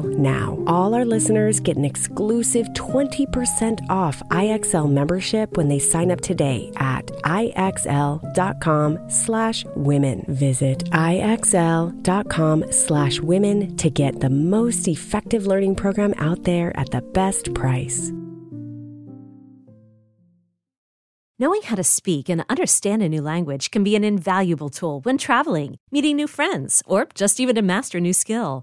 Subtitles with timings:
[0.00, 0.58] now.
[0.66, 6.72] All our listeners get an exclusive 20% off IXL membership when they sign up today
[6.76, 10.24] at IXL.com slash women.
[10.28, 17.02] Visit IXL.com slash women to get the most effective learning program out there at the
[17.02, 18.12] best price.
[21.42, 25.18] Knowing how to speak and understand a new language can be an invaluable tool when
[25.18, 28.62] traveling, meeting new friends, or just even to master a new skill.